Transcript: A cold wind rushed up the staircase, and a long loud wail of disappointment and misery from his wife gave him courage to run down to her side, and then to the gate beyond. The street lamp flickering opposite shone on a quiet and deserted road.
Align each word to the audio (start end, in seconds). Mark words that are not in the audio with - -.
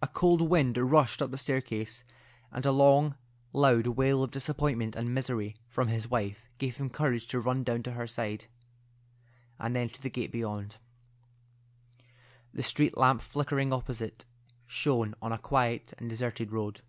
A 0.00 0.08
cold 0.08 0.40
wind 0.40 0.78
rushed 0.78 1.20
up 1.20 1.30
the 1.30 1.36
staircase, 1.36 2.04
and 2.50 2.64
a 2.64 2.72
long 2.72 3.16
loud 3.52 3.86
wail 3.88 4.22
of 4.22 4.30
disappointment 4.30 4.96
and 4.96 5.12
misery 5.14 5.56
from 5.68 5.88
his 5.88 6.08
wife 6.08 6.48
gave 6.56 6.78
him 6.78 6.88
courage 6.88 7.26
to 7.28 7.38
run 7.38 7.62
down 7.62 7.82
to 7.82 7.92
her 7.92 8.06
side, 8.06 8.46
and 9.58 9.76
then 9.76 9.90
to 9.90 10.00
the 10.00 10.08
gate 10.08 10.32
beyond. 10.32 10.78
The 12.54 12.62
street 12.62 12.96
lamp 12.96 13.20
flickering 13.20 13.74
opposite 13.74 14.24
shone 14.66 15.14
on 15.20 15.32
a 15.32 15.38
quiet 15.38 15.92
and 15.98 16.08
deserted 16.08 16.50
road. 16.50 16.80